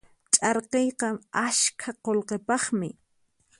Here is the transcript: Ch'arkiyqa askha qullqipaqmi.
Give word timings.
Ch'arkiyqa 0.33 1.09
askha 1.45 1.91
qullqipaqmi. 2.05 2.89